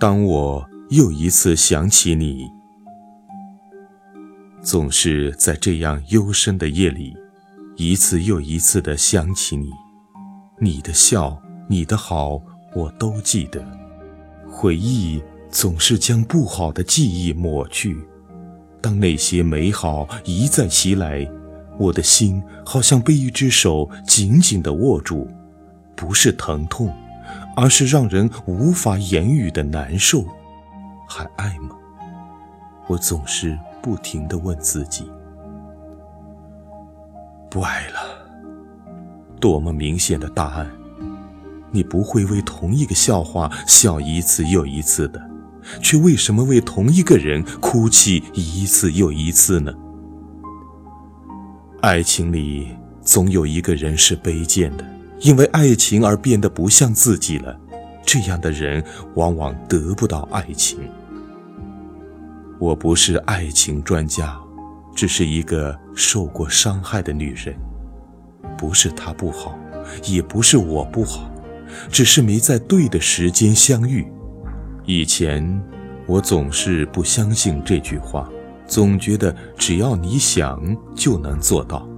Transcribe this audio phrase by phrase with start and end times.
[0.00, 2.50] 当我又一次想起你，
[4.62, 7.14] 总是在这样幽深的夜里，
[7.76, 9.70] 一次又一次的想起你。
[10.58, 11.38] 你的笑，
[11.68, 12.40] 你的好，
[12.74, 13.62] 我都记得。
[14.48, 17.94] 回忆总是将不好的记忆抹去。
[18.80, 21.30] 当那些美好一再袭来，
[21.78, 25.28] 我的心好像被一只手紧紧地握住，
[25.94, 26.90] 不是疼痛，
[27.60, 30.24] 而是让人无法言语的难受。
[31.06, 31.76] 还爱吗？
[32.86, 35.06] 我总是不停地问自己。
[37.50, 38.00] 不爱了。
[39.38, 40.70] 多么明显的答案！
[41.70, 45.20] 你不会为同一个笑话笑一次又一次的。
[45.82, 49.70] 却为什么为同一个人哭泣一次又一次呢？
[51.82, 52.68] 爱情里
[53.02, 54.84] 总有一个人是卑贱的，
[55.20, 57.56] 因为爱情而变得不像自己了。
[58.04, 58.82] 这样的人
[59.14, 60.80] 往往得不到爱情。
[62.58, 64.38] 我不是爱情专家，
[64.94, 67.54] 只是一个受过伤害的女人。
[68.58, 69.56] 不是他不好，
[70.04, 71.30] 也不是我不好，
[71.90, 74.06] 只是没在对的时间相遇。
[74.84, 75.62] 以前，
[76.06, 78.28] 我总是不相信这句话，
[78.66, 81.88] 总觉得只要你想就能做到。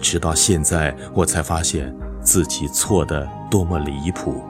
[0.00, 1.94] 直到现在，我才发现
[2.28, 4.42] 自己错的多么离谱。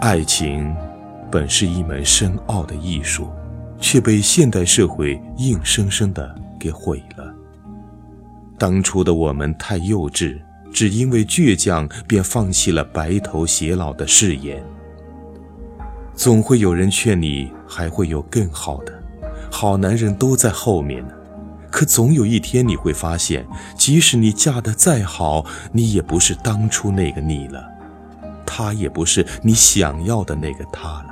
[0.00, 0.72] 爱情
[1.28, 3.28] 本是一门深奥的艺术，
[3.80, 7.34] 却被现代社会硬生生的给毁了。
[8.56, 10.40] 当初的我们太幼稚，
[10.72, 14.62] 只因为倔强，便放弃了白头偕老的誓言。
[16.14, 18.92] 总会有人劝你，还会有更好的，
[19.50, 21.14] 好男人都在后面呢。
[21.70, 27.64] 可总有一天你会发现，即使你嫁得再好，你也不是当初那个你了，
[28.44, 31.06] 他也不是你想要的那个他了。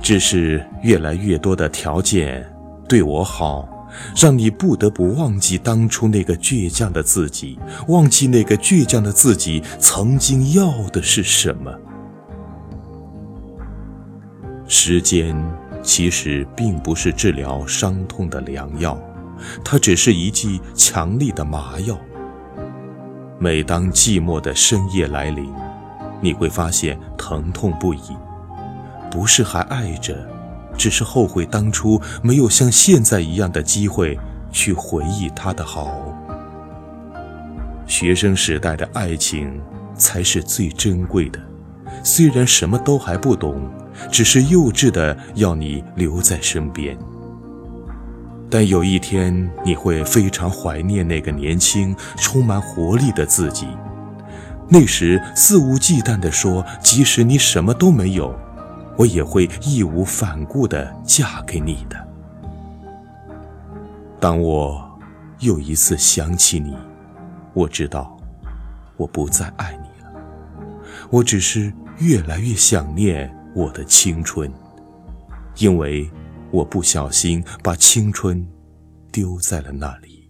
[0.00, 2.44] 只是越来越多的条件
[2.88, 3.68] 对我好，
[4.16, 7.58] 让你不得不忘记当初那个倔强的自己，
[7.88, 11.72] 忘记那个倔强的自己曾经要的是什么。
[14.74, 15.36] 时间
[15.82, 18.98] 其实并不是治疗伤痛的良药，
[19.62, 21.94] 它只是一剂强力的麻药。
[23.38, 25.52] 每当寂寞的深夜来临，
[26.22, 28.16] 你会发现疼痛不已，
[29.10, 30.16] 不是还爱着，
[30.78, 34.18] 只是后悔当初没有像现在一样的机会
[34.50, 35.94] 去回忆他的好。
[37.86, 39.60] 学生时代的爱情
[39.94, 41.38] 才是最珍贵的，
[42.02, 43.70] 虽然什么都还不懂。
[44.10, 46.96] 只是幼稚的要你留在身边，
[48.50, 53.66] 但有一天你会非常怀念那个年轻、充满活力的自己。
[54.68, 58.34] 那时肆无忌惮地说：“即使你什么都没有，
[58.96, 62.08] 我也会义无反顾地嫁给你的。”
[64.18, 64.82] 当我
[65.40, 66.76] 又一次想起你，
[67.52, 68.16] 我知道
[68.96, 70.12] 我不再爱你了，
[71.10, 73.34] 我只是越来越想念。
[73.54, 74.50] 我的青春，
[75.58, 76.10] 因为
[76.50, 78.46] 我不小心把青春
[79.10, 80.21] 丢在了那里。